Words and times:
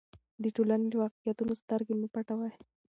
د 0.43 0.45
ټولنې 0.55 0.87
له 0.91 0.95
واقعیتونو 1.01 1.53
سترګې 1.63 1.93
مه 2.01 2.07
پټوئ. 2.13 2.51